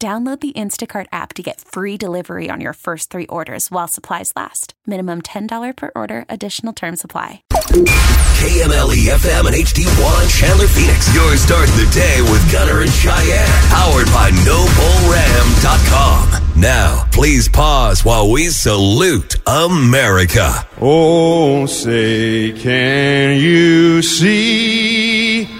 [0.00, 4.32] Download the Instacart app to get free delivery on your first three orders while supplies
[4.34, 4.72] last.
[4.86, 7.42] Minimum $10 per order, additional term supply.
[7.50, 11.14] KMLE FM and HD1 Chandler Phoenix.
[11.14, 13.46] Your start the day with Gunner and Cheyenne.
[13.68, 16.44] Powered by NobleRam.com.
[16.58, 20.66] Now, please pause while we salute America.
[20.80, 25.59] Oh, say, can you see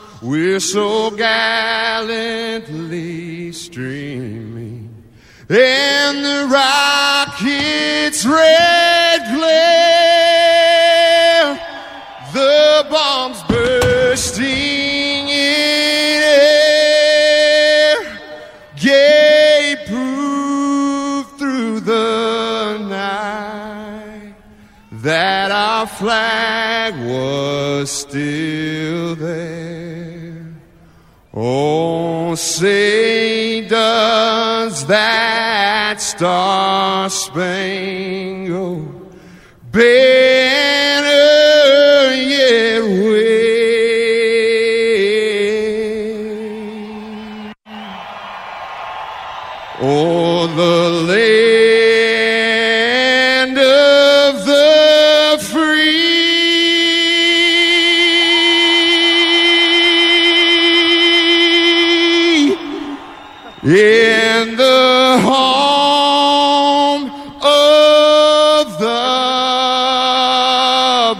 [0.21, 2.11] we're so gallantly
[3.51, 4.89] streaming.
[5.49, 9.50] And the rocket's red glare,
[36.21, 37.80] star spangled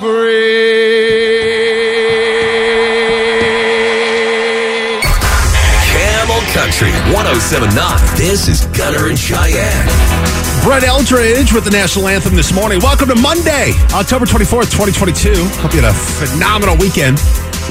[0.01, 1.61] the brave.
[5.91, 8.17] Camel Country 1079.
[8.17, 9.87] This is Gunner and Cheyenne.
[10.63, 12.79] Brett Eldredge with the national anthem this morning.
[12.81, 15.33] Welcome to Monday, October 24th, 2022.
[15.61, 17.17] Hope you had a phenomenal weekend.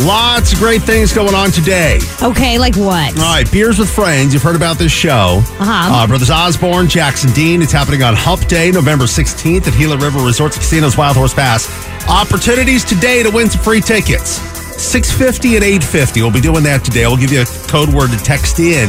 [0.00, 1.99] Lots of great things going on today.
[2.23, 3.19] Okay, like what?
[3.19, 4.32] All right, Beers with Friends.
[4.32, 5.43] You've heard about this show.
[5.43, 5.94] Uh-huh.
[5.94, 7.61] Uh, Brothers Osborne, Jackson Dean.
[7.61, 11.69] It's happening on Hump Day, November 16th at Gila River Resorts Casinos Wild Horse Pass.
[12.08, 14.41] Opportunities today to win some free tickets.
[14.81, 16.23] 650 and 850.
[16.23, 17.06] We'll be doing that today.
[17.06, 18.88] We'll give you a code word to text in.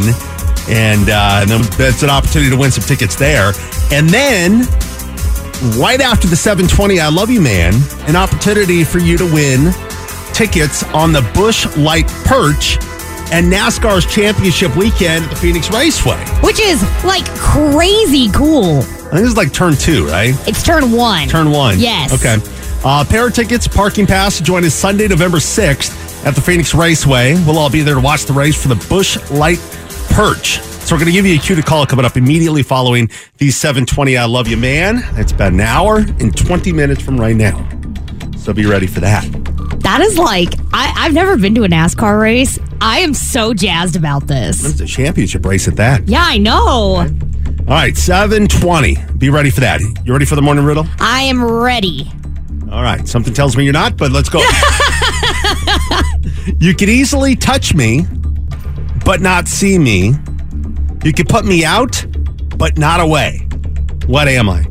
[0.70, 3.52] And, uh, and then that's an opportunity to win some tickets there.
[3.92, 4.62] And then
[5.76, 7.74] right after the 720 I Love You Man,
[8.08, 9.74] an opportunity for you to win
[10.34, 12.78] tickets on the Busch Light Perch
[13.32, 16.24] and NASCAR's championship weekend at the Phoenix Raceway.
[16.44, 18.80] Which is like crazy cool.
[18.80, 20.36] I think this is like turn two, right?
[20.48, 21.28] It's turn one.
[21.28, 21.80] Turn one.
[21.80, 22.14] Yes.
[22.14, 22.38] Okay.
[22.84, 26.74] Uh, pair of tickets, parking pass to join us Sunday, November 6th at the Phoenix
[26.74, 27.34] Raceway.
[27.46, 29.60] We'll all be there to watch the race for the Busch Light
[30.10, 30.60] Perch.
[30.60, 33.52] So we're going to give you a cue to call coming up immediately following the
[33.52, 34.98] 720 I Love You Man.
[35.14, 37.68] That's about an hour and 20 minutes from right now.
[38.38, 39.24] So be ready for that.
[39.84, 42.60] That is like I, I've never been to a NASCAR race.
[42.80, 44.64] I am so jazzed about this.
[44.66, 46.08] It's a championship race at that.
[46.08, 47.08] Yeah, I know.
[47.68, 48.98] All right, 720.
[49.18, 49.82] Be ready for that.
[50.04, 50.86] You ready for the morning riddle?
[51.00, 52.12] I am ready.
[52.72, 53.08] All right.
[53.08, 54.40] Something tells me you're not, but let's go.
[56.60, 58.06] you could easily touch me,
[59.04, 60.14] but not see me.
[61.04, 62.06] You could put me out,
[62.58, 63.48] but not away.
[64.08, 64.66] What am I?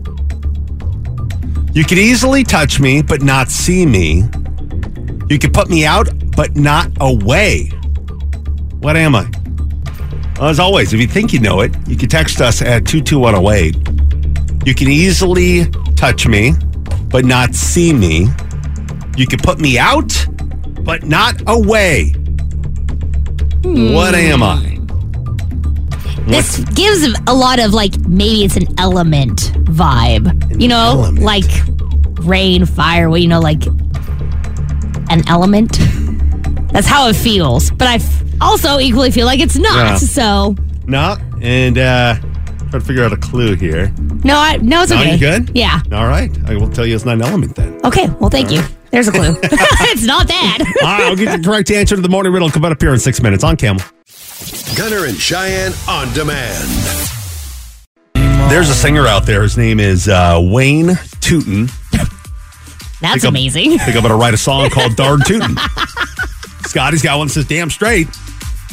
[1.72, 4.24] You could easily touch me, but not see me.
[5.30, 7.66] You can put me out, but not away.
[8.80, 9.30] What am I?
[10.40, 14.66] Well, as always, if you think you know it, you can text us at 22108.
[14.66, 16.54] You can easily touch me,
[17.10, 18.26] but not see me.
[19.16, 20.12] You can put me out,
[20.82, 22.10] but not away.
[23.62, 24.32] What hmm.
[24.32, 24.78] am I?
[26.26, 30.60] This gives a lot of like maybe it's an element vibe.
[30.60, 31.20] you know, element.
[31.20, 31.50] like
[32.20, 33.62] rain, fire, well, you know, like
[35.10, 35.78] an element.
[36.72, 37.70] That's how it feels.
[37.70, 39.74] But I f- also equally feel like it's not.
[39.76, 39.96] Yeah.
[39.96, 40.54] So
[40.86, 42.14] No, and uh
[42.70, 43.92] try to figure out a clue here.
[44.24, 45.12] no, I no, it's No, okay.
[45.14, 45.50] you good?
[45.54, 45.80] Yeah.
[45.92, 47.80] All right, I will tell you it's not an element then.
[47.84, 48.08] Okay.
[48.20, 48.62] Well, thank you.
[48.92, 49.36] There's a clue.
[49.42, 50.58] it's not that.
[50.82, 52.50] All right, I'll get the correct answer to the morning riddle.
[52.50, 53.82] Come up here in six minutes on Camel.
[54.76, 56.68] Gunner and Cheyenne on demand.
[58.14, 59.42] There's a singer out there.
[59.42, 61.68] His name is uh, Wayne Tootin.
[63.00, 63.72] That's Think amazing.
[63.72, 65.56] I think I'm going to write a song called Darn Tootin'.
[66.66, 68.06] Scotty's got one that says damn straight.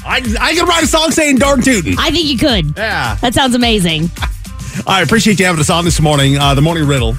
[0.05, 1.95] I, I can write a song saying darn tootin'.
[1.97, 2.77] I think you could.
[2.77, 3.15] Yeah.
[3.15, 4.09] That sounds amazing.
[4.87, 6.37] I appreciate you having us on this morning.
[6.37, 7.17] Uh, the morning riddle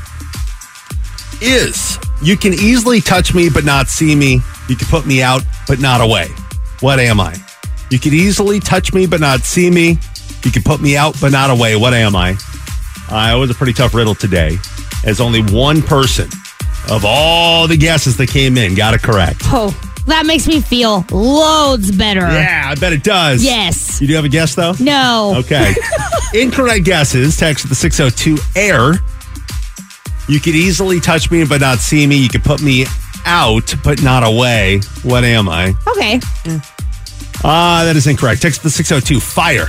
[1.43, 4.41] is you can easily touch me but not see me.
[4.69, 6.29] You can put me out but not away.
[6.81, 7.37] What am I?
[7.91, 9.99] You can easily touch me but not see me.
[10.45, 11.77] You can put me out but not away.
[11.77, 12.37] What am I?
[13.11, 14.57] Uh, it was a pretty tough riddle today,
[15.05, 16.29] as only one person
[16.91, 19.43] of all the guesses that came in got it correct.
[19.47, 19.71] Oh,
[20.07, 22.21] that makes me feel loads better.
[22.21, 23.45] Yeah, I bet it does.
[23.45, 24.01] Yes.
[24.01, 24.73] You do have a guess though?
[24.81, 25.35] No.
[25.39, 25.75] Okay.
[26.35, 27.37] Incorrect guesses.
[27.37, 28.95] Text the 602 air.
[30.29, 32.17] You could easily touch me but not see me.
[32.17, 32.87] You could put me
[33.25, 34.81] out but not away.
[35.03, 35.75] What am I?
[35.89, 36.21] Okay.
[37.45, 38.43] Ah, that is incorrect.
[38.43, 39.67] Text the 602 fire.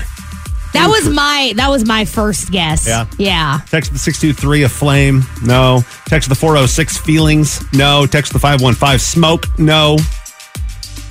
[0.74, 2.88] That was my that was my first guess.
[2.88, 3.07] Yeah.
[3.18, 3.60] Yeah.
[3.69, 5.24] Text the 623 a flame.
[5.44, 5.81] No.
[6.06, 7.62] Text the 406 feelings.
[7.74, 8.06] No.
[8.06, 9.45] Text the 515 smoke.
[9.57, 9.98] No.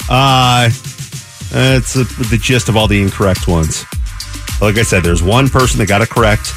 [0.09, 0.71] Uh
[1.51, 3.85] that's uh, the gist of all the incorrect ones.
[4.61, 6.53] Like I said, there's one person that got it correct.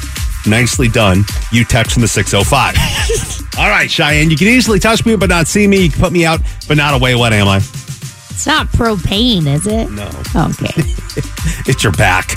[0.46, 1.24] Nicely done.
[1.50, 3.56] You text from the 605.
[3.58, 5.84] all right, Cheyenne, you can easily touch me but not see me.
[5.84, 7.14] You can put me out but not away.
[7.14, 7.56] What am I?
[7.56, 9.90] It's not propane, is it?
[9.90, 10.08] No.
[10.36, 10.94] Okay.
[11.66, 12.36] It's your back.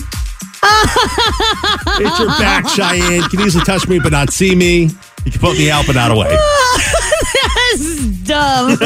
[1.97, 3.21] It's your back, Cheyenne.
[3.23, 4.89] You can easily touch me but not see me.
[5.25, 6.29] You can put me out but not away.
[7.71, 8.71] this is dumb.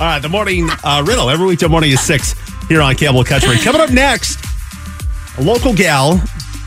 [0.00, 2.34] All right, the morning uh, riddle every weekday morning is six
[2.68, 3.56] here on Camel Country.
[3.58, 4.38] Coming up next,
[5.38, 6.20] a local gal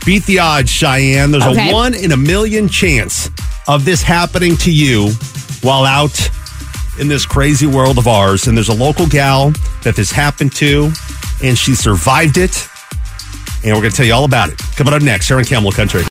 [0.04, 0.70] beat the odds.
[0.70, 1.70] Cheyenne, there's Okay.
[1.70, 3.28] a one in a million chance
[3.68, 5.10] of this happening to you
[5.62, 6.30] while out
[6.98, 8.46] in this crazy world of ours.
[8.46, 9.52] And there's a local gal
[9.82, 10.92] that this happened to,
[11.42, 12.68] and she survived it.
[13.64, 14.58] And we're going to tell you all about it.
[14.76, 16.02] Coming up next here on Camel Country.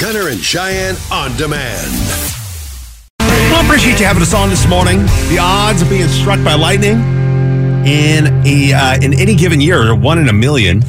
[0.00, 1.90] Gunner and Cheyenne on demand.
[3.20, 5.00] Well, appreciate you having us on this morning.
[5.28, 6.98] The odds of being struck by lightning
[7.84, 10.82] in a uh, in any given year are one in a million.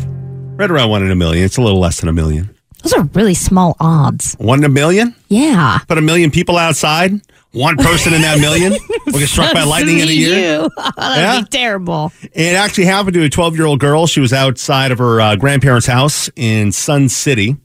[0.56, 1.44] Right around one in a million.
[1.44, 2.56] It's a little less than a million.
[2.84, 4.36] Those are really small odds.
[4.40, 5.16] One in a million?
[5.28, 5.80] Yeah.
[5.88, 7.14] Put a million people outside.
[7.54, 8.72] One person in that million
[9.08, 10.60] will get struck by lightning in a year.
[10.78, 11.42] That'd Yeah.
[11.42, 12.12] be terrible.
[12.34, 14.08] It actually happened to a 12 year old girl.
[14.08, 17.58] She was outside of her uh, grandparents' house in Sun City.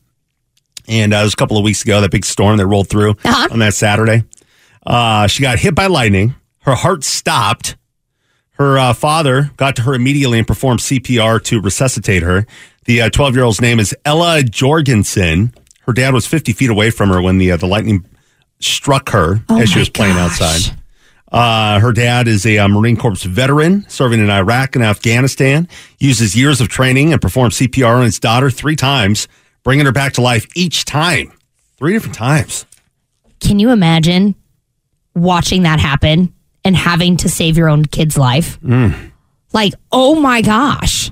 [0.88, 3.12] And uh, it was a couple of weeks ago, that big storm that rolled through
[3.25, 3.49] Uh-huh.
[3.50, 4.25] on that Saturday.
[4.85, 6.35] Uh, she got hit by lightning.
[6.61, 7.76] Her heart stopped.
[8.52, 12.46] Her uh, father got to her immediately and performed CPR to resuscitate her.
[12.87, 15.52] The 12 year old's name is Ella Jorgensen.
[15.83, 18.05] Her dad was 50 feet away from her when the, uh, the lightning
[18.61, 20.40] struck her Oh as she was playing gosh.
[20.40, 20.76] outside.
[21.31, 25.69] Uh, her dad is a uh, Marine Corps veteran serving in Iraq and Afghanistan.
[25.99, 29.26] Uses years of training and performed CPR on his daughter three times,
[29.64, 31.33] bringing her back to life each time.
[31.78, 32.64] Three different times.
[33.40, 34.37] Can you imagine
[35.14, 36.33] watching that happen
[36.64, 38.61] and having to save your own kid's life?
[38.61, 39.11] Mm.
[39.52, 41.11] Like, oh my gosh.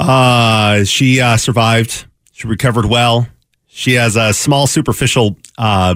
[0.00, 2.06] Uh, she uh, survived.
[2.32, 3.28] She recovered well.
[3.66, 5.36] She has a small superficial.
[5.58, 5.94] Uh,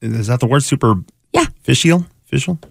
[0.00, 0.62] is that the word?
[0.62, 0.94] Super.
[1.32, 1.46] Yeah.
[1.64, 2.06] Fishial.
[2.30, 2.62] Fishial.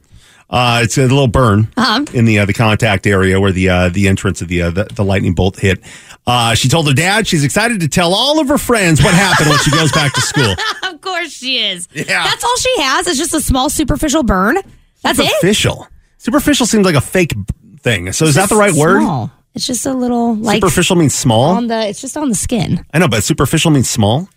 [0.49, 2.05] Uh, it's a little burn Uh-huh.
[2.13, 4.83] in the uh, the contact area where the uh, the entrance of the, uh, the
[4.93, 5.81] the lightning bolt hit.
[6.27, 9.49] Uh, she told her dad she's excited to tell all of her friends what happened
[9.49, 10.53] when she goes back to school.
[10.83, 11.87] of course she is.
[11.93, 12.23] Yeah.
[12.23, 13.07] That's all she has.
[13.07, 14.57] It's just a small superficial burn.
[15.01, 15.25] That's it.
[15.27, 15.87] Superficial.
[16.19, 17.33] Superficial seems like a fake
[17.79, 18.11] thing.
[18.13, 19.01] So is that the right word?
[19.55, 21.51] It's just a little like superficial means small.
[21.55, 21.87] on the.
[21.87, 22.85] It's just on the skin.
[22.93, 24.27] I know, but superficial means small.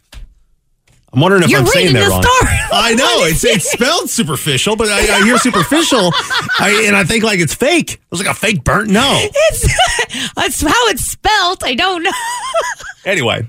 [1.12, 2.22] I'm wondering if You're I'm saying that wrong.
[2.72, 6.12] I know it's it's spelled superficial, but I, I hear superficial,
[6.58, 7.94] I, and I think like it's fake.
[7.94, 8.90] It was like a fake burnt.
[8.90, 9.16] No.
[9.18, 11.64] It's that's how it's spelt.
[11.64, 12.10] I don't know.
[13.06, 13.48] Anyway,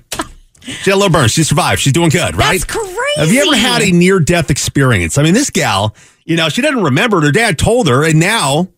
[0.62, 1.28] she had a little burn.
[1.28, 1.82] She survived.
[1.82, 2.52] She's doing good, right?
[2.52, 2.96] That's crazy.
[3.16, 5.18] Have you ever had a near death experience?
[5.18, 5.94] I mean, this gal,
[6.24, 7.18] you know, she doesn't remember.
[7.18, 7.24] it.
[7.24, 8.68] Her dad told her, and now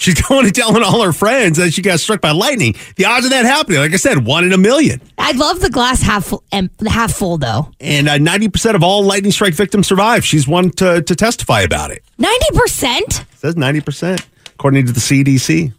[0.00, 2.74] she's going and telling all her friends that she got struck by lightning.
[2.96, 5.00] The odds of that happening, like I said, one in a million.
[5.18, 6.42] I love the glass half full,
[6.88, 7.70] half full though.
[7.78, 10.24] And uh, 90% of all lightning strike victims survive.
[10.24, 12.02] She's one to, to testify about it.
[12.18, 13.24] Ninety percent.
[13.36, 15.72] says 90%, according to the CDC.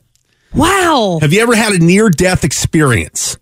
[0.54, 1.20] Wow.
[1.22, 3.38] Have you ever had a near death experience?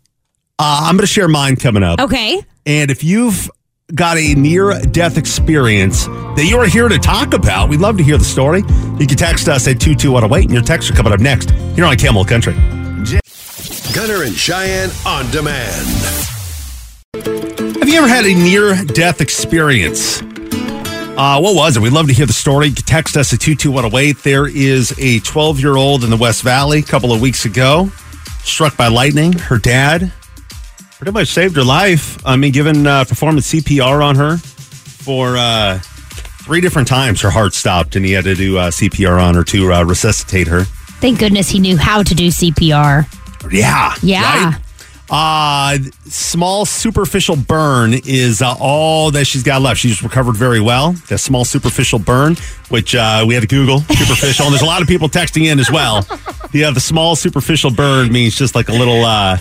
[0.58, 2.00] Uh, I'm going to share mine coming up.
[2.00, 2.42] Okay.
[2.66, 3.50] And if you've
[3.96, 8.04] got a near death experience that you are here to talk about, we'd love to
[8.04, 8.64] hear the story.
[9.00, 11.96] You can text us at 22108, and your texts are coming up next here on
[11.98, 12.54] Camel Country.
[13.94, 15.88] Gunner and Cheyenne on demand.
[17.16, 20.22] Have you ever had a near death experience?
[20.22, 21.82] Uh, what was it?
[21.82, 22.68] We'd love to hear the story.
[22.68, 24.24] You can text us at 22108.
[24.24, 27.92] There is a 12 year old in the West Valley a couple of weeks ago,
[28.44, 29.34] struck by lightning.
[29.34, 30.14] Her dad
[31.00, 32.18] pretty much saved her life.
[32.26, 35.80] I mean, given uh, performance CPR on her for uh,
[36.44, 39.44] three different times, her heart stopped and he had to do uh, CPR on her
[39.46, 40.66] to uh, resuscitate her.
[41.00, 43.08] Thank goodness he knew how to do CPR.
[43.50, 43.94] Yeah.
[44.04, 44.52] Yeah.
[44.52, 44.62] right?
[45.10, 49.80] Uh, small superficial burn is uh, all that she's got left.
[49.80, 50.96] She's recovered very well.
[51.10, 52.36] A small superficial burn,
[52.68, 55.60] which uh, we had to Google superficial, and there's a lot of people texting in
[55.60, 56.06] as well.
[56.52, 59.38] Yeah, the small superficial burn means just like a little uh,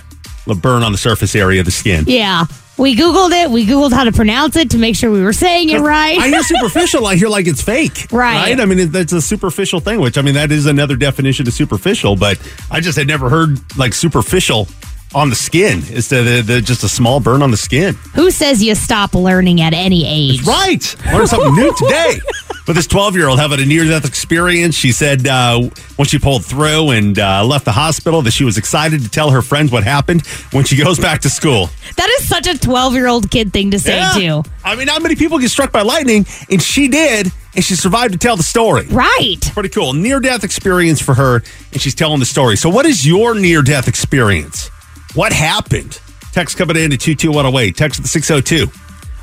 [0.49, 2.05] little burn on the surface area of the skin.
[2.07, 2.45] Yeah.
[2.77, 3.51] We Googled it.
[3.51, 6.17] We Googled how to pronounce it to make sure we were saying it right.
[6.17, 7.07] I hear superficial.
[7.07, 8.07] I hear like it's fake.
[8.13, 8.59] Right.
[8.59, 11.53] I mean, it, that's a superficial thing, which I mean, that is another definition of
[11.53, 12.41] superficial, but
[12.71, 14.69] I just had never heard like superficial
[15.15, 15.81] on the skin.
[15.85, 17.95] It's the, the, the just a small burn on the skin.
[18.15, 20.45] Who says you stop learning at any age?
[20.47, 20.97] Right.
[21.13, 22.19] Learn something new today.
[22.67, 25.63] But this 12 year old having a near death experience, she said uh,
[25.97, 29.31] when she pulled through and uh, left the hospital that she was excited to tell
[29.31, 31.71] her friends what happened when she goes back to school.
[31.97, 34.13] That is such a 12 year old kid thing to say, Yeah.
[34.43, 34.51] too.
[34.63, 38.13] I mean, not many people get struck by lightning, and she did, and she survived
[38.13, 38.87] to tell the story.
[38.89, 39.39] Right.
[39.55, 39.95] Pretty cool.
[39.95, 42.57] Near death experience for her, and she's telling the story.
[42.59, 44.71] So, what is your near death experience?
[45.15, 46.01] What happened?
[46.33, 47.77] Text coming in to 22108.
[47.77, 48.71] Text at the 602.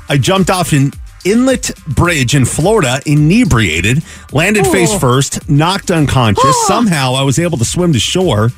[0.08, 0.92] I jumped off an
[1.24, 4.02] inlet bridge in Florida, inebriated,
[4.32, 4.98] landed face Oh.
[4.98, 6.66] first, knocked unconscious.
[6.66, 8.52] Somehow I was able to swim to shore.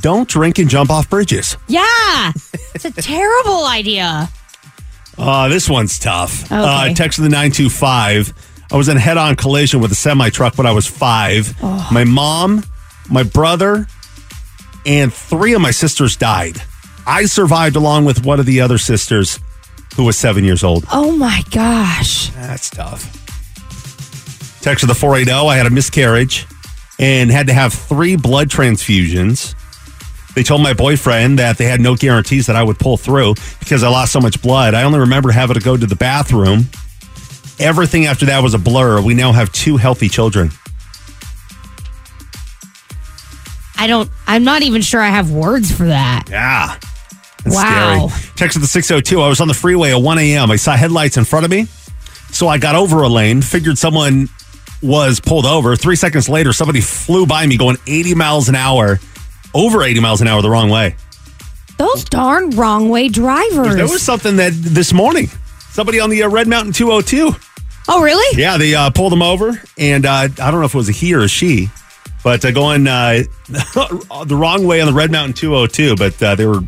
[0.00, 1.56] Don't drink and jump off bridges.
[1.68, 2.32] Yeah.
[2.74, 4.28] It's a terrible idea.
[5.16, 6.44] Uh, this one's tough.
[6.44, 6.54] Okay.
[6.56, 8.34] Uh, text to the 925.
[8.70, 11.56] I was in a head on collision with a semi truck when I was five.
[11.62, 11.88] Oh.
[11.90, 12.64] My mom,
[13.08, 13.86] my brother,
[14.86, 16.62] and three of my sisters died.
[17.06, 19.38] I survived along with one of the other sisters
[19.96, 20.84] who was seven years old.
[20.92, 22.30] Oh my gosh.
[22.30, 23.12] That's tough.
[24.62, 25.30] Text to the 480.
[25.48, 26.46] I had a miscarriage
[26.98, 29.54] and had to have three blood transfusions.
[30.34, 33.82] They told my boyfriend that they had no guarantees that I would pull through because
[33.82, 34.74] I lost so much blood.
[34.74, 36.66] I only remember having to go to the bathroom.
[37.58, 39.00] Everything after that was a blur.
[39.00, 40.50] We now have two healthy children.
[43.78, 46.24] I don't, I'm not even sure I have words for that.
[46.30, 46.76] Yeah.
[47.44, 48.08] That's Wow.
[48.08, 48.32] scary.
[48.36, 49.20] Text the 602.
[49.22, 50.50] I was on the freeway at 1 a.m.
[50.50, 51.66] I saw headlights in front of me.
[52.32, 54.28] So I got over a lane, figured someone
[54.82, 55.76] was pulled over.
[55.76, 58.98] Three seconds later, somebody flew by me going 80 miles an hour,
[59.54, 60.96] over 80 miles an hour the wrong way.
[61.78, 63.76] Those darn wrong way drivers.
[63.76, 65.28] There was something that this morning,
[65.70, 67.32] somebody on the uh, Red Mountain 202.
[67.88, 68.40] oh, really?
[68.40, 70.92] Yeah, they uh, pulled him over, and uh, I don't know if it was a
[70.92, 71.68] he or a she,
[72.26, 76.44] but uh, going uh, the wrong way on the Red Mountain 202, but uh, they
[76.44, 76.58] were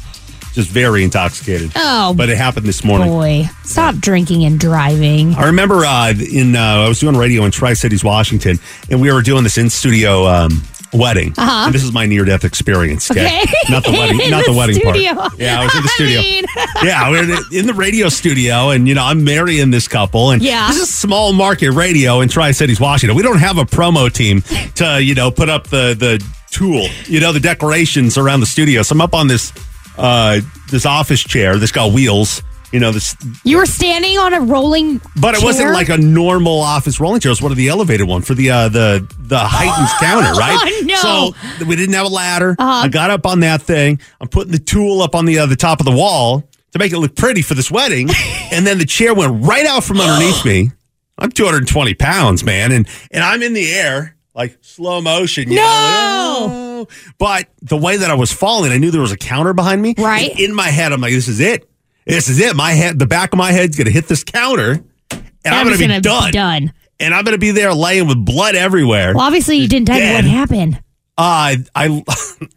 [0.52, 1.72] just very intoxicated.
[1.74, 3.08] Oh, But it happened this morning.
[3.08, 3.46] boy.
[3.64, 5.34] Stop drinking and driving.
[5.34, 9.12] I remember uh, in uh, I was doing radio in Tri Cities, Washington, and we
[9.12, 11.34] were doing this in studio um, wedding.
[11.36, 11.66] Uh-huh.
[11.66, 13.10] And this is my near death experience.
[13.10, 13.52] Okay, Okay.
[13.68, 15.14] not the wedding, In not the, the wedding studio.
[15.14, 15.38] part.
[15.38, 16.20] Yeah, I was in the I studio.
[16.20, 16.44] mean-
[16.84, 20.42] yeah, we we're in the radio studio, and you know I'm marrying this couple, and
[20.42, 20.68] Yeah.
[20.68, 23.16] this is small market radio in Tri Cities, Washington.
[23.16, 24.42] We don't have a promo team
[24.76, 26.88] to you know put up the the tulle.
[27.06, 28.82] You know, the decorations around the studio.
[28.82, 29.52] So I'm up on this
[29.98, 30.40] uh
[30.70, 31.56] this office chair.
[31.56, 32.42] This got wheels.
[32.72, 36.60] You know, this You were standing on a rolling but it wasn't like a normal
[36.60, 37.30] office rolling chair.
[37.30, 40.58] It was one of the elevated one for the uh, the the heightened counter, right?
[40.60, 41.34] Oh, no.
[41.58, 42.54] So we didn't have a ladder.
[42.58, 42.84] Uh-huh.
[42.84, 44.00] I got up on that thing.
[44.20, 46.92] I'm putting the tulle up on the uh, the top of the wall to make
[46.92, 48.08] it look pretty for this wedding,
[48.52, 50.70] and then the chair went right out from underneath me.
[51.18, 55.48] I'm 220 pounds, man, and and I'm in the air like slow motion.
[55.50, 55.62] You No!
[55.62, 56.88] know, like, oh.
[57.18, 59.94] But the way that I was falling, I knew there was a counter behind me.
[59.98, 60.38] Right.
[60.38, 61.68] In my head, I'm like, this is it.
[62.08, 62.56] This is it.
[62.56, 65.86] My head, the back of my head's gonna hit this counter, and I'm, gonna, be
[65.86, 66.32] gonna done.
[66.32, 66.72] done.
[66.98, 69.14] And I'm gonna be there laying with blood everywhere.
[69.14, 70.76] Well, obviously you didn't tell me what happened.
[71.18, 72.04] Uh, I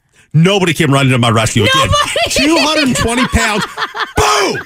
[0.34, 1.90] nobody came running to my rescue again.
[2.30, 2.94] Nobody.
[2.96, 3.66] 220 pounds,
[4.16, 4.58] boom,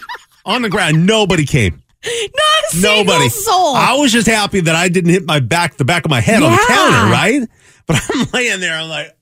[0.46, 1.06] on the ground.
[1.06, 1.82] Nobody came.
[2.06, 3.30] Not a single Nobody.
[3.30, 3.76] soul.
[3.76, 6.44] I was just happy that I didn't hit my back, the back of my head
[6.44, 7.42] on the counter, right?
[7.88, 8.76] But I'm laying there.
[8.78, 9.18] I'm like,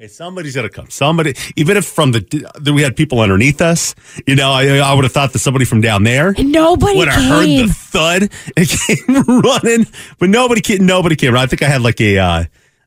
[0.00, 0.88] okay, somebody's gonna come.
[0.88, 3.94] Somebody, even if from the we had people underneath us,
[4.26, 7.22] you know, I, I would have thought that somebody from down there Nobody would have
[7.22, 8.22] heard the thud
[8.56, 9.86] and came running,
[10.18, 10.86] but nobody came.
[10.86, 11.36] Nobody came.
[11.36, 12.18] I think I had like a.
[12.18, 12.44] Uh,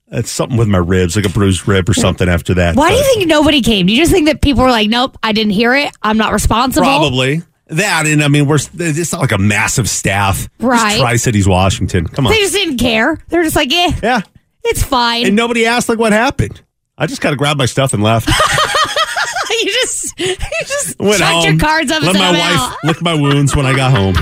[0.07, 2.75] it's something with my ribs, like a bruised rib or something after that.
[2.75, 3.87] Why do you think nobody came?
[3.87, 5.91] Do you just think that people were like, nope, I didn't hear it.
[6.03, 6.85] I'm not responsible?
[6.85, 10.99] Probably that, and I mean, we're it's not like a massive staff, Right.
[10.99, 12.07] Tri Cities, Washington.
[12.07, 13.17] Come on, They just didn't care.
[13.29, 14.21] They're just like, eh, yeah.
[14.63, 15.25] it's fine.
[15.25, 16.61] And nobody asked like what happened.
[16.97, 18.27] I just kind of grabbed my stuff and left.
[19.49, 21.45] you just, you just Went chucked home.
[21.45, 23.75] your cards up Let and my said, wife "I'm out." lick my wounds when I
[23.75, 24.13] got home.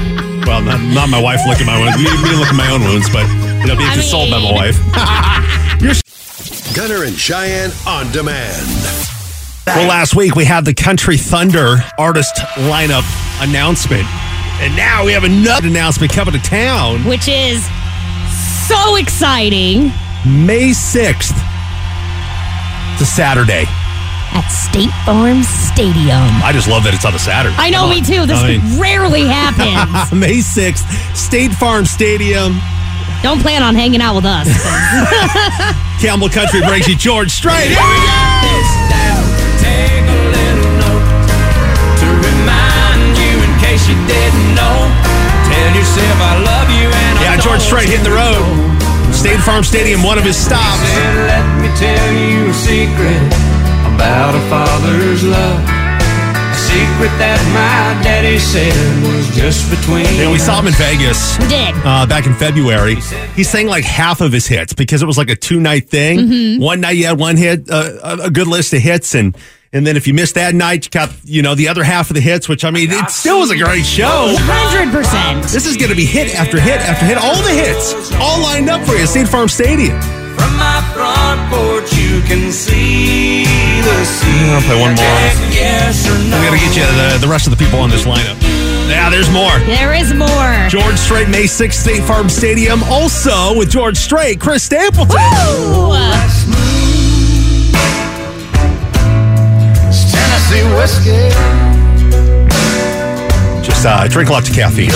[0.46, 1.98] Well, not, not my wife licking my wounds.
[1.98, 3.28] Me, me licking my own wounds, but
[3.62, 5.82] you know, being I consoled by my wife.
[5.82, 5.94] You're
[6.74, 8.66] Gunner and Cheyenne on demand.
[9.68, 13.04] Well, last week we had the Country Thunder artist lineup
[13.44, 14.06] announcement.
[14.62, 17.66] And now we have another announcement coming to town Which is
[18.68, 19.88] so exciting
[20.26, 21.36] May 6th.
[23.02, 23.66] It's a Saturday.
[24.30, 26.22] at State Farm Stadium.
[26.46, 27.58] I just love that it's on a Saturday.
[27.58, 28.30] I know, me too.
[28.30, 30.14] This I mean- rarely happens.
[30.14, 30.86] May 6th,
[31.18, 32.62] State Farm Stadium.
[33.26, 34.46] Don't plan on hanging out with us.
[35.98, 37.74] Camel Country brings you George Strait.
[37.74, 39.10] Here we go.
[39.58, 41.26] Take a little note
[42.06, 44.78] to remind you in case you didn't know.
[45.50, 48.71] Tell yourself I love you and I Yeah, George Strait hitting the road.
[49.22, 50.80] State Farm Stadium, one of his stops.
[50.80, 53.22] Said, Let me tell you a secret
[53.94, 55.60] about a father's love.
[55.62, 58.74] A secret that my daddy said
[59.06, 61.38] was just between Yeah, we saw him in Vegas.
[61.38, 61.76] We did.
[61.86, 62.96] Uh, back in February.
[63.36, 66.18] He sang like half of his hits because it was like a two night thing.
[66.20, 66.64] Mm-hmm.
[66.64, 69.38] One night you had one hit, uh, a a good list of hits, and
[69.74, 72.16] and then if you missed that night, you got you know the other half of
[72.16, 72.50] the hits.
[72.50, 74.36] Which I mean, it still was a great show.
[74.38, 75.52] 100%.
[75.52, 77.18] This is going to be hit after hit after hit.
[77.18, 79.06] All the hits, all lined up for you.
[79.06, 80.00] State Farm Stadium.
[80.36, 84.52] From my front porch, you can see the sea.
[84.52, 85.20] I'll play one more.
[85.54, 86.40] Yes or no?
[86.40, 88.42] We got to get you the, the rest of the people on this lineup.
[88.90, 89.58] Yeah, there's more.
[89.68, 90.68] There is more.
[90.68, 92.84] George Strait, May 6th, State Farm Stadium.
[92.84, 95.16] Also with George Strait, Chris Stapleton.
[95.16, 96.81] Woo!
[100.52, 101.32] Tennessee whiskey.
[103.64, 104.90] Just uh, drink lots of caffeine.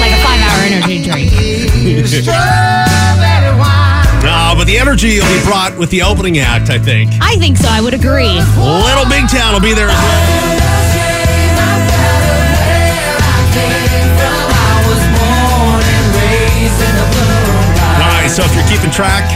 [0.00, 1.32] Like a five hour energy drink.
[4.22, 7.10] No, but the energy will be brought with the opening act, I think.
[7.20, 7.66] I think so.
[7.68, 8.38] I would agree.
[8.54, 10.22] Little Big Town will be there as well.
[17.98, 19.26] All right, so if you're keeping track,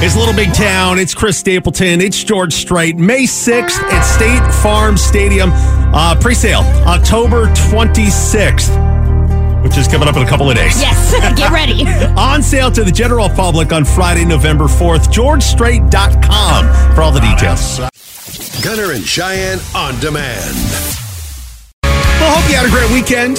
[0.00, 0.98] it's Little Big Town.
[0.98, 2.00] It's Chris Stapleton.
[2.00, 2.96] It's George Strait.
[2.96, 5.50] May 6th at State Farm Stadium.
[5.52, 10.80] Uh, pre-sale October 26th, which is coming up in a couple of days.
[10.80, 11.12] Yes.
[11.38, 11.84] Get ready.
[12.16, 15.08] On sale to the general public on Friday, November 4th.
[15.12, 17.78] GeorgeStrait.com for all the details.
[18.62, 20.54] Gunner and Cheyenne on demand.
[21.84, 23.38] Well, hope you had a great weekend.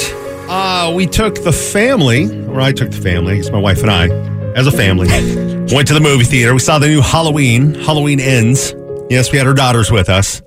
[0.50, 4.08] Uh, we took the family, or I took the family, it's my wife and I,
[4.56, 5.08] as a family,
[5.74, 6.54] went to the movie theater.
[6.54, 7.74] We saw the new Halloween.
[7.76, 8.74] Halloween ends.
[9.10, 10.42] Yes, we had our daughters with us.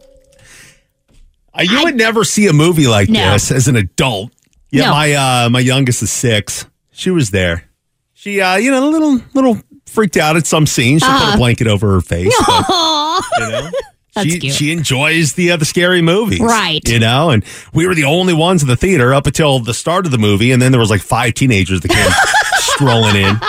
[1.55, 3.33] Uh, you would never see a movie like No.
[3.33, 4.33] this as an adult.
[4.71, 4.91] Yeah, No.
[4.93, 6.67] my uh, my youngest is six.
[6.93, 7.69] She was there.
[8.15, 11.03] She, uh, you know, a little little freaked out at some scenes.
[11.03, 11.35] She put Uh-huh.
[11.35, 12.35] a blanket over her face.
[12.47, 13.71] but, you know?
[14.15, 14.55] That's she, cute.
[14.55, 16.87] she enjoys the uh, the scary movies, Right.
[16.87, 20.05] You know, and we were the only ones in the theater up until the start
[20.07, 22.11] of the movie, and then there was like five teenagers that came
[22.57, 23.41] strolling in.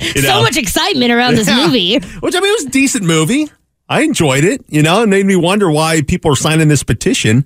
[0.14, 1.66] You So much excitement around this Yeah.
[1.66, 1.98] movie.
[2.20, 3.48] which I mean, it was a decent movie.
[3.88, 4.64] I enjoyed it.
[4.68, 7.44] You know, it made me wonder why people are signing this petition,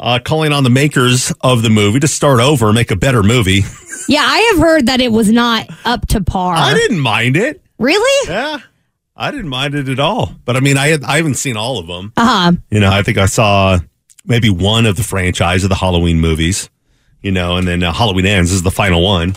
[0.00, 3.22] uh, calling on the makers of the movie to start over and make a better
[3.22, 3.62] movie.
[4.08, 6.54] Yeah, I have heard that it was not up to par.
[6.56, 7.60] I didn't mind it.
[7.76, 8.30] Really?
[8.30, 8.58] Yeah,
[9.16, 10.32] I didn't mind it at all.
[10.44, 12.12] But I mean, I had, I haven't seen all of them.
[12.16, 12.52] Uh huh.
[12.70, 13.80] You know, I think I saw
[14.24, 16.70] maybe one of the franchise of the Halloween movies.
[17.20, 19.34] You know, and then uh, Halloween ends is the final one.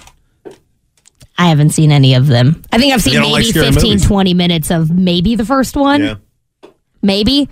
[1.40, 2.62] I haven't seen any of them.
[2.70, 4.06] I think I've seen You don't like maybe scary 15, movies?
[4.08, 6.04] 20 minutes of maybe the first one.
[6.04, 6.16] Yeah.
[7.02, 7.48] Maybe.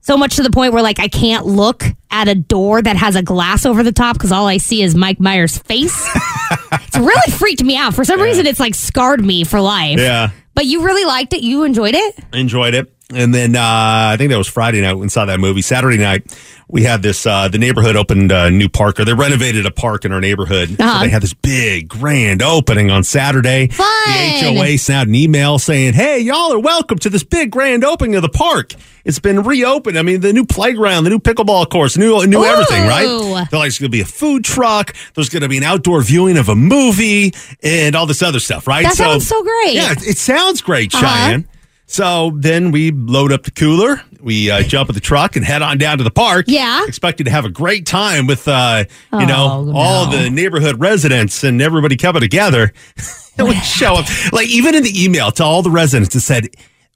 [0.00, 3.16] So much to the point where like I can't look at a door that has
[3.16, 5.96] a glass over the top because all I see is Mike Myers' face.
[6.72, 7.94] it's really freaked me out.
[7.94, 9.98] For some reason, it's like scarred me for life.
[9.98, 10.30] Yeah.
[10.52, 11.42] But you really liked it.
[11.42, 12.18] You enjoyed it.
[12.34, 12.93] enjoyed it.
[13.12, 15.60] And then uh, I think that was Friday night we saw that movie.
[15.60, 16.24] Saturday night
[16.68, 17.26] we had this.
[17.26, 20.80] Uh, the neighborhood opened a new park, or they renovated a park in our neighborhood.
[20.80, 20.94] Uh-huh.
[21.00, 23.68] So they had this big grand opening on Saturday.
[23.68, 23.86] Fun.
[24.06, 27.84] The HOA sent out an email saying, "Hey, y'all are welcome to this big grand
[27.84, 28.72] opening of the park.
[29.04, 29.98] It's been reopened.
[29.98, 33.04] I mean, the new playground, the new pickleball course, new new everything, right?
[33.50, 34.94] They're like, it's going to be a food truck.
[35.14, 38.66] There's going to be an outdoor viewing of a movie and all this other stuff,
[38.66, 38.84] right?
[38.84, 39.74] That sounds so great.
[39.74, 41.04] Yeah, it, it sounds great, Uh-huh.
[41.26, 41.48] Cheyenne.
[41.94, 45.62] So then we load up the cooler, we uh, jump in the truck and head
[45.62, 46.46] on down to the park.
[46.48, 46.84] Yeah.
[46.88, 50.18] Expecting to have a great time with, uh, you know, Oh, all no.
[50.24, 52.72] the neighborhood residents and everybody coming together.
[53.38, 54.06] and we show up.
[54.32, 56.48] Like, even in the email to all the residents, it said,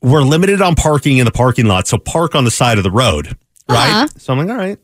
[0.02, 2.90] we're limited on parking in the parking lot, so park on the side of the
[2.90, 3.36] road.
[3.68, 3.90] Right?
[3.90, 4.08] Uh-huh.
[4.16, 4.78] So I'm like, all right,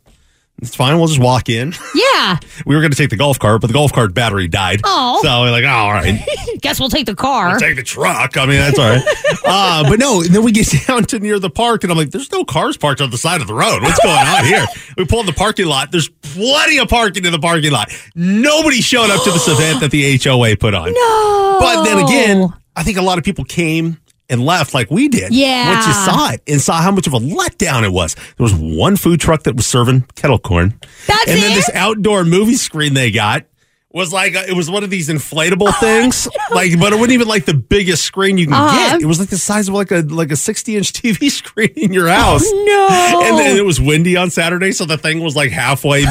[0.59, 0.97] it's fine.
[0.99, 1.73] We'll just walk in.
[1.95, 2.39] Yeah.
[2.65, 4.81] we were going to take the golf cart, but the golf cart battery died.
[4.85, 5.21] Oh.
[5.23, 6.25] So we're like, oh, all right.
[6.61, 7.49] Guess we'll take the car.
[7.49, 8.37] I'll take the truck.
[8.37, 9.03] I mean, that's all right.
[9.45, 12.11] uh, but no, and then we get down to near the park, and I'm like,
[12.11, 13.83] there's no cars parked on the side of the road.
[13.83, 14.65] What's going on here?
[14.97, 15.91] We pull in the parking lot.
[15.91, 17.93] There's plenty of parking in the parking lot.
[18.15, 20.93] Nobody showed up to this event that the HOA put on.
[20.93, 21.57] no.
[21.61, 25.33] But then again, I think a lot of people came and left like we did.
[25.33, 25.75] Yeah.
[25.75, 28.15] Once you saw it and saw how much of a letdown it was.
[28.15, 30.79] There was one food truck that was serving kettle corn.
[31.07, 31.55] That's and then it?
[31.55, 33.45] this outdoor movie screen they got
[33.95, 37.13] was like a, it was one of these inflatable Oh, things like but it wasn't
[37.13, 38.91] even like the biggest screen you can Uh-huh.
[38.97, 41.71] get it was like the size of like a like a 60 inch tv screen
[41.77, 42.89] in your house no.
[43.23, 46.11] and then it was windy on saturday so the thing was like halfway bl-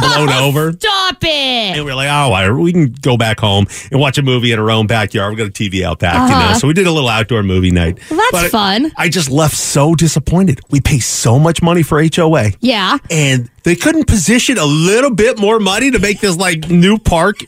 [0.00, 1.28] blown over Stop it.
[1.76, 4.58] and we are like, oh, we can go back home and watch a movie in
[4.58, 5.30] our own backyard.
[5.32, 6.40] We got a TV out back, you know.
[6.44, 6.54] Uh-huh.
[6.54, 7.98] So we did a little outdoor movie night.
[8.10, 8.92] Well, that's But fun.
[8.96, 10.60] I just left so disappointed.
[10.70, 12.98] We pay so much money for HOA, Yeah.
[13.10, 17.38] and they couldn't position a little bit more money to make this like new park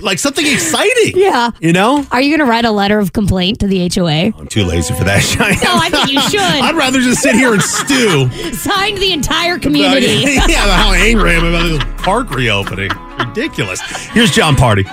[0.00, 1.12] like something exciting.
[1.16, 1.50] Yeah.
[1.60, 2.04] you know.
[2.10, 4.32] Are you going to write a letter of complaint to the HOA?
[4.36, 5.20] I'm too lazy for that.
[5.22, 5.54] Cheyenne.
[5.64, 6.40] No, I think you should.
[6.40, 8.28] I'd rather just sit here and stew.
[8.52, 10.06] Signed the entire community.
[10.48, 12.90] yeah, about how angry I am about this park reopening.
[13.18, 13.80] Ridiculous.
[14.08, 14.84] Here's Jon Pardi.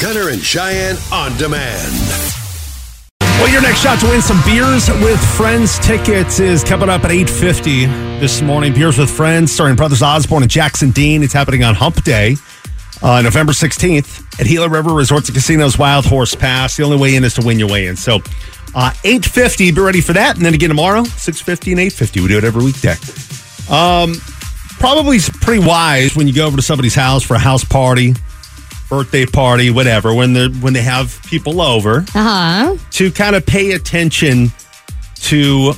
[0.00, 2.37] Gunner and Cheyenne on demand.
[3.38, 7.12] Well, your next shot to win some beers with friends tickets is coming up at
[7.12, 8.74] 8.50 this morning.
[8.74, 11.22] Beers with friends starring Brothers Osborne and Jackson Dean.
[11.22, 12.34] It's happening on Hump Day,
[13.00, 16.76] uh, November 16th at Gila River Resorts and Casinos Wild Horse Pass.
[16.76, 17.94] The only way in is to win your way in.
[17.94, 18.16] So
[18.74, 20.34] uh, 8.50, be ready for that.
[20.36, 22.20] And then again tomorrow, 6.50 and 8.50.
[22.20, 22.96] We do it every weekday.
[23.72, 24.14] Um,
[24.80, 28.14] probably pretty wise when you go over to somebody's house for a house party,
[28.88, 32.76] birthday party, whatever, when they when they have people over Uh huh.
[32.92, 34.50] to kind of pay attention
[35.22, 35.72] to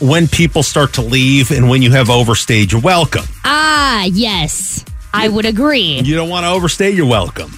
[0.00, 3.24] when people start to leave and when you have overstayed your welcome.
[3.44, 4.84] Ah, yes.
[5.12, 6.00] I would agree.
[6.00, 7.52] You don't want to overstay your welcome.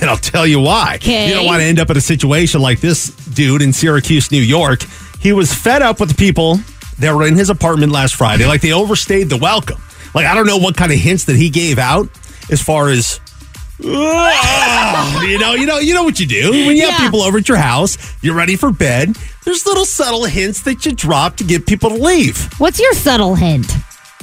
[0.00, 0.96] And I'll tell you why.
[0.96, 1.28] Okay.
[1.28, 4.40] You don't want to end up in a situation like this dude in Syracuse, New
[4.40, 4.82] York.
[5.20, 6.58] He was fed up with the people
[6.98, 8.44] that were in his apartment last Friday.
[8.46, 9.80] Like they overstayed the welcome.
[10.14, 12.08] Like I don't know what kind of hints that he gave out
[12.50, 13.20] as far as
[13.82, 13.90] you
[15.38, 17.58] know, you know, you know what you do when you have people over at your
[17.58, 17.96] house.
[18.22, 19.16] You're ready for bed.
[19.44, 22.48] There's little subtle hints that you drop to get people to leave.
[22.58, 23.66] What's your subtle hint?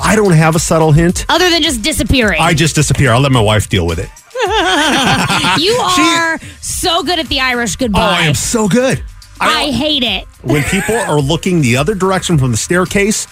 [0.02, 1.26] I don't have a subtle hint.
[1.28, 2.40] Other than just disappearing.
[2.42, 3.12] I just disappear.
[3.12, 4.10] I'll let my wife deal with it.
[5.62, 8.00] you are so good at the Irish oh, goodbye.
[8.00, 9.04] Oh, I am so good.
[9.42, 10.26] I hate it.
[10.42, 13.28] when people are looking the other direction from the staircase,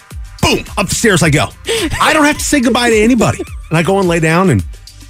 [0.55, 1.47] boom, up the stairs I go.
[2.01, 4.63] I don't have to say goodbye to anybody, and I go and lay down and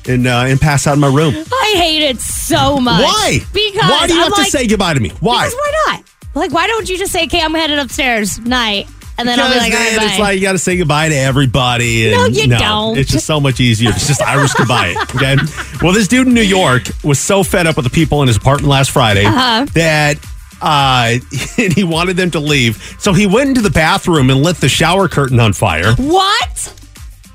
[0.07, 1.33] and uh, and pass out in my room.
[1.35, 3.03] I hate it so much.
[3.03, 3.39] Why?
[3.53, 5.09] Because why do you I'm have like, to say goodbye to me?
[5.19, 5.45] Why?
[5.45, 6.03] Because why not?
[6.33, 9.57] Like, why don't you just say, "Okay, I'm headed upstairs, night," and then I'll be
[9.57, 12.07] like, "All right, then bye." it's like you got to say goodbye to everybody.
[12.07, 12.97] And No, you don't.
[12.97, 13.89] It's just so much easier.
[13.89, 14.93] It's just Irish goodbye.
[15.15, 15.35] Okay.
[15.81, 18.37] Well, this dude in New York was so fed up with the people in his
[18.37, 19.65] apartment last Friday Uh-huh.
[19.73, 20.17] that
[20.61, 21.15] uh,
[21.55, 22.95] he wanted them to leave.
[22.99, 25.93] So he went into the bathroom and lit the shower curtain on fire.
[25.95, 26.73] what?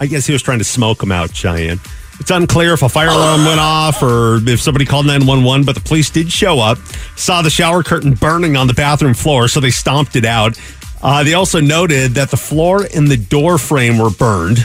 [0.00, 1.78] I guess he was trying to smoke them out, Cheyenne.
[2.18, 5.80] It's unclear if a fire alarm went off or if somebody called 911, but the
[5.80, 6.78] police did show up,
[7.16, 10.58] saw the shower curtain burning on the bathroom floor, so they stomped it out.
[11.02, 14.58] Uh, they also noted that the floor and the door frame were burned.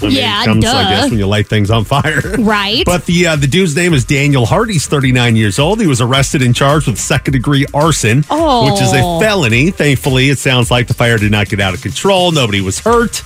[0.00, 0.70] I mean, Yeah, it comes, duh.
[0.76, 2.20] I guess, when you light things on fire.
[2.38, 2.84] Right.
[2.84, 4.70] But the uh, the dude's name is Daniel Hart.
[4.70, 5.80] He's 39 years old.
[5.80, 8.70] He was arrested and charged with second degree arson, Oh.
[8.72, 9.70] which is a felony.
[9.70, 12.32] Thankfully, it sounds like the fire did not get out of control.
[12.32, 13.22] Nobody was hurt.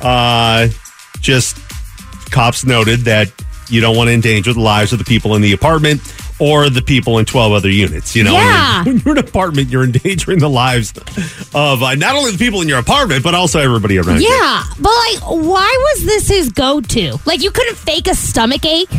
[0.00, 0.68] Uh,
[1.20, 1.56] just
[2.30, 3.30] cops noted that
[3.68, 6.00] you don't want to endanger the lives of the people in the apartment
[6.42, 8.16] or the people in 12 other units.
[8.16, 8.82] You know, Yeah.
[8.82, 10.92] when you're in an apartment, you're endangering the lives
[11.54, 14.28] of uh, not only the people in your apartment, but also everybody around you.
[14.28, 17.18] Yeah, but like, why was this his go-to?
[17.26, 18.90] Like, you couldn't fake a stomach ache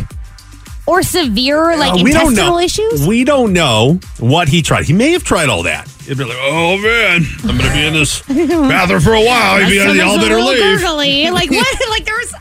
[0.86, 2.58] or severe like Uh, we don't intestinal know.
[2.60, 3.06] issues.
[3.06, 4.84] We don't know what he tried.
[4.86, 5.86] He may have tried all that.
[6.06, 9.54] He'd be like, "Oh man, I'm going to be in this bathroom for a while.
[9.56, 11.30] My Maybe y'all stomach's a better little leave." gurgly.
[11.30, 11.88] Like what?
[11.90, 12.34] like there was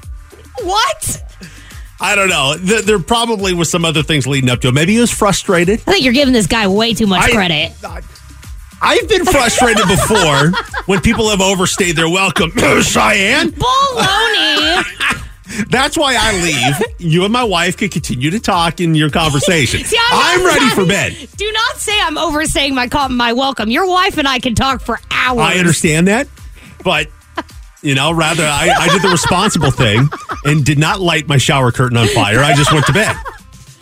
[0.64, 1.24] what?
[2.02, 2.56] I don't know.
[2.58, 4.74] Th- There probably was some other things leading up to it.
[4.74, 5.80] Maybe he was frustrated.
[5.88, 7.72] I think you're giving this guy way too much I- credit.
[8.86, 10.52] I've been frustrated before
[10.88, 12.52] when people have overstayed their welcome.
[12.82, 14.84] Cheyenne, Baloney.
[15.70, 17.00] that's why I leave.
[17.00, 19.80] You and my wife can continue to talk in your conversation.
[19.86, 21.16] See, I'm, I'm ready for bed.
[21.38, 23.70] Do not say I'm overstaying my call, my welcome.
[23.70, 25.40] Your wife and I can talk for hours.
[25.40, 26.28] I understand that,
[26.84, 27.08] but
[27.84, 30.10] you know, rather I, I did the responsible thing
[30.46, 32.40] and did not light my shower curtain on fire.
[32.40, 33.16] I just went to bed.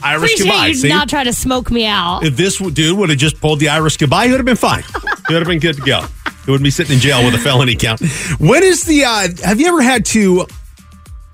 [0.04, 0.68] Irish Appreciate goodbye.
[0.68, 2.24] you See, not trying to smoke me out.
[2.26, 4.84] if this dude would have just pulled the Irish goodbye, he would have been fine.
[5.28, 6.02] He would have been good to go.
[6.46, 8.02] He wouldn't be sitting in jail with a felony count.
[8.40, 9.06] When is the?
[9.06, 10.48] Uh, have you ever had to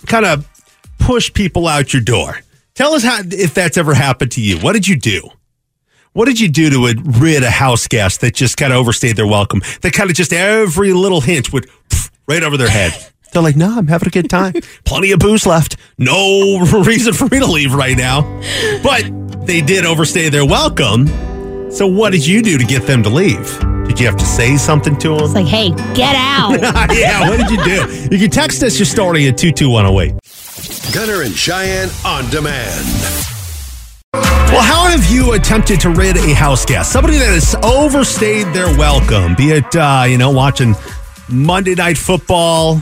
[0.06, 0.46] kind of
[1.00, 2.40] push people out your door?
[2.76, 4.58] Tell us how if that's ever happened to you.
[4.60, 5.30] What did you do?
[6.12, 9.28] What did you do to rid a house guest that just kind of overstayed their
[9.28, 9.62] welcome?
[9.82, 12.94] That kind of just every little hint would pff, right over their head.
[13.34, 14.54] They're like, no, I'm having a good time.
[14.86, 15.76] Plenty of booze left.
[15.98, 18.22] No reason for me to leave right now.
[18.82, 21.08] But they did overstay their welcome.
[21.72, 23.60] So what did you do to get them to leave?
[23.86, 25.26] Did you have to say something to them?
[25.26, 26.52] It's like, hey, get out.
[26.94, 28.10] yeah, what did you do?
[28.12, 30.94] You can text us your story at 22108.
[30.94, 32.86] Gunner and Cheyenne on demand.
[34.14, 36.92] Well, how have you attempted to rid a house guest?
[36.94, 40.74] Somebody that has overstayed their welcome, be it, uh, you know, watching
[41.30, 42.82] Monday Night Football,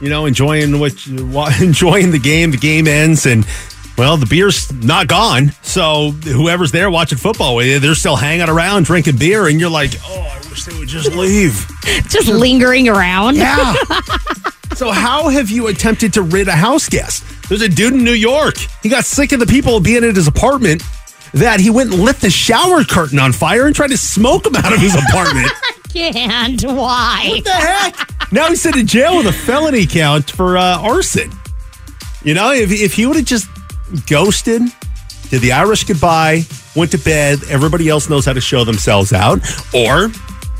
[0.00, 0.92] you know, enjoying what,
[1.60, 2.50] enjoying the game.
[2.50, 3.46] The game ends, and
[3.96, 5.52] well, the beer's not gone.
[5.62, 9.70] So whoever's there watching football with you, they're still hanging around drinking beer, and you're
[9.70, 11.66] like, oh, I wish they would just leave.
[12.08, 13.36] Just lingering around.
[13.36, 13.74] Yeah.
[14.74, 17.24] so how have you attempted to rid a house guest?
[17.48, 18.56] There's a dude in New York.
[18.82, 20.82] He got sick of the people being at his apartment
[21.34, 24.56] that he went and lit the shower curtain on fire and tried to smoke him
[24.56, 25.50] out of his apartment.
[25.94, 26.62] Can't.
[26.66, 27.26] Why?
[27.28, 28.10] what the heck?
[28.32, 31.30] Now he's sent in jail with a felony count for uh, arson.
[32.24, 33.48] You know, if, if he would have just
[34.08, 34.62] ghosted,
[35.30, 36.42] did the Irish goodbye,
[36.74, 39.38] went to bed, everybody else knows how to show themselves out.
[39.72, 40.10] Or,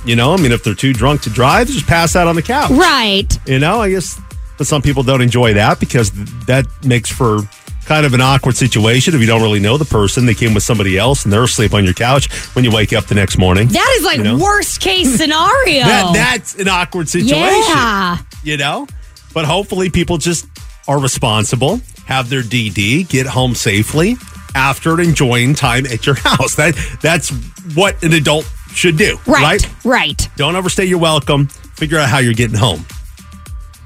[0.05, 2.43] you know, I mean, if they're too drunk to drive, just pass out on the
[2.43, 2.71] couch.
[2.71, 3.37] Right.
[3.45, 4.21] You know, I guess
[4.57, 6.11] but some people don't enjoy that because
[6.47, 7.41] that makes for
[7.85, 10.27] kind of an awkward situation if you don't really know the person.
[10.27, 13.07] They came with somebody else and they're asleep on your couch when you wake up
[13.07, 13.69] the next morning.
[13.69, 14.39] That is like You know?
[14.39, 15.85] worst case scenario.
[15.85, 17.37] That, that's an awkward situation.
[17.75, 18.19] Yeah.
[18.43, 18.87] You know?
[19.33, 20.47] But hopefully people just
[20.89, 24.17] are responsible, have their DD, get home safely
[24.55, 26.55] after enjoying time at your house.
[26.57, 27.31] That that's
[27.75, 29.19] what an adult should do.
[29.27, 29.43] Right.
[29.43, 29.85] right?
[29.85, 30.29] Right.
[30.37, 31.47] Don't overstay your welcome.
[31.47, 32.85] Figure out how you're getting home.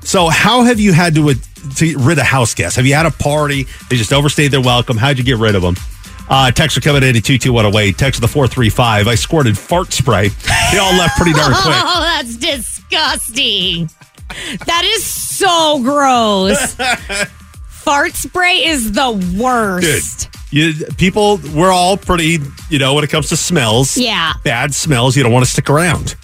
[0.09, 2.77] So, how have you had to, to get rid of house guests?
[2.77, 3.67] Have you had a party?
[3.91, 4.97] They just overstayed their welcome.
[4.97, 5.77] How'd you get rid of them?
[6.31, 7.99] Uh, text are coming in at 22108.
[7.99, 9.07] Text the 435.
[9.07, 10.29] I squirted fart spray.
[10.73, 11.75] They all left pretty darn quick.
[11.77, 13.91] Oh, that's disgusting.
[14.65, 16.75] That is so gross.
[17.69, 20.31] Fart spray is the worst.
[20.51, 22.39] You, people, we're all pretty,
[22.71, 23.99] you know, when it comes to smells.
[23.99, 24.33] Yeah.
[24.43, 26.17] Bad smells, you don't want to stick around.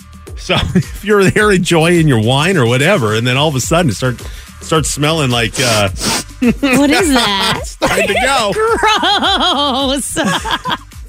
[0.45, 3.91] So if you're there enjoying your wine or whatever, and then all of a sudden
[3.91, 4.21] it start
[4.61, 5.89] starts smelling like uh,
[6.61, 7.63] What is that?
[7.81, 8.53] time to go.
[8.53, 10.15] Gross.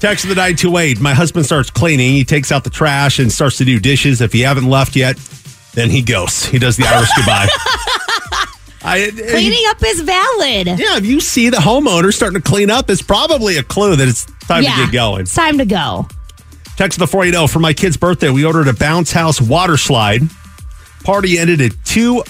[0.00, 1.00] Text of the 928.
[1.00, 2.12] My husband starts cleaning.
[2.12, 4.22] He takes out the trash and starts to do dishes.
[4.22, 5.16] If you haven't left yet,
[5.74, 6.46] then he goes.
[6.46, 7.48] He does the Irish goodbye.
[8.82, 10.66] I, Cleaning up is valid.
[10.78, 14.06] Yeah, if you see the homeowner starting to clean up, it's probably a clue that
[14.08, 14.76] it's time yeah.
[14.76, 15.22] to get going.
[15.22, 16.06] It's time to go.
[16.76, 18.30] Text the 480 for my kid's birthday.
[18.30, 20.22] We ordered a bounce house water slide.
[21.04, 22.22] Party ended at 2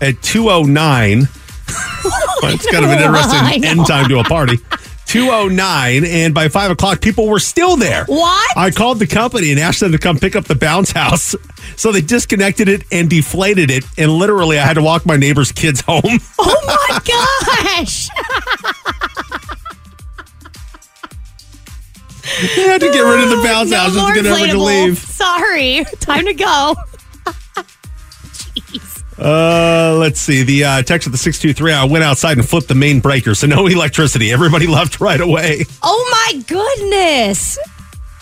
[0.00, 1.20] at 209.
[2.42, 4.58] well, it's kind of an interesting end time to a party.
[5.06, 8.56] 209 and by 5 o'clock people were still there What?
[8.56, 11.36] i called the company and asked them to come pick up the bounce house
[11.76, 15.52] so they disconnected it and deflated it and literally i had to walk my neighbor's
[15.52, 16.98] kids home Oh my
[17.76, 18.08] gosh.
[22.56, 24.98] They had to get rid of the bounce No house just get everyone to leave
[24.98, 25.84] Sorry.
[26.00, 26.74] Time to go.
[28.32, 29.02] Jeez.
[29.18, 30.42] Uh, let's see.
[30.42, 33.46] The uh, text of the 623 I went outside and flipped the main breaker, so
[33.46, 34.32] no electricity.
[34.32, 35.64] Everybody left right away.
[35.82, 37.58] Oh my goodness.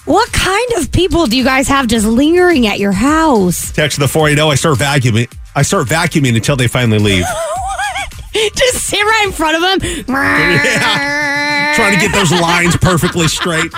[0.04, 3.72] What kind of people do you guys have just lingering at your house?
[3.72, 5.32] Text of the 480 I start vacuuming.
[5.54, 7.24] I start vacuuming until they finally leave.
[8.32, 10.04] just sit right in front of them.
[10.08, 11.51] Yeah.
[11.74, 13.72] Trying to get those lines perfectly straight.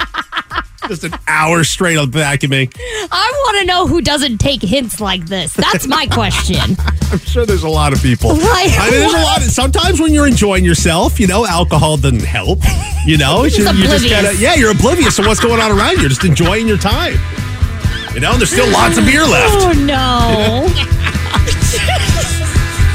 [0.89, 2.71] Just an hour straight of vacuuming.
[3.11, 5.55] I want to know who doesn't take hints like this.
[5.55, 6.77] That's my question.
[7.11, 8.33] I'm sure there's a lot of people.
[8.33, 8.69] Right.
[8.79, 9.39] I mean, there's a lot.
[9.39, 12.59] Of, sometimes when you're enjoying yourself, you know, alcohol doesn't help.
[13.07, 14.11] You know, Just you just oblivious.
[14.11, 16.01] gotta, yeah, you're oblivious to what's going on around you.
[16.01, 17.15] You're just enjoying your time.
[18.13, 19.55] You know, there's still lots of beer left.
[19.65, 20.65] Oh no.
[20.69, 21.04] it's right.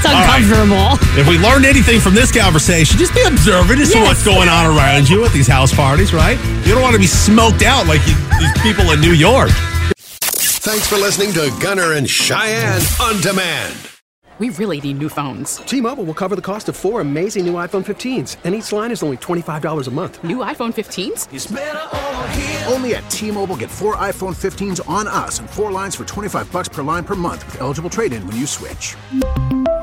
[0.10, 0.98] Uncomfortable.
[1.20, 4.08] If we learned anything from this conversation, just be observant as to Yes.
[4.08, 6.38] what's going on around you at these house parties, right?
[6.66, 9.50] You don't want to be smoked out like you, these people in New York.
[10.62, 13.76] Thanks for listening to Gunner and Cheyenne on demand.
[14.38, 15.58] We really need new phones.
[15.58, 19.04] T-Mobile will cover the cost of four amazing new iPhone 15s, and each line is
[19.04, 20.24] only $25 a month.
[20.24, 21.28] New iPhone 15s?
[22.72, 26.70] Only at T-Mobile get four iPhone 15s on us and four lines for 25 bucks
[26.70, 28.96] per line per month with eligible trade-in when you switch.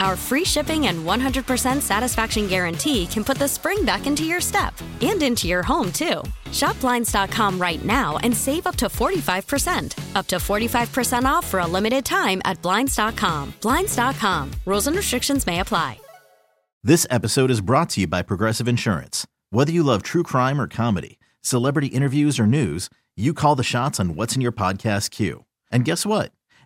[0.00, 4.74] Our free shipping and 100% satisfaction guarantee can put the spring back into your step
[5.02, 6.22] and into your home, too.
[6.52, 10.16] Shop Blinds.com right now and save up to 45%.
[10.16, 13.54] Up to 45% off for a limited time at Blinds.com.
[13.60, 14.50] Blinds.com.
[14.66, 16.00] Rules and restrictions may apply.
[16.82, 19.26] This episode is brought to you by Progressive Insurance.
[19.50, 24.00] Whether you love true crime or comedy, celebrity interviews or news, you call the shots
[24.00, 25.44] on what's in your podcast queue.
[25.70, 26.32] And guess what?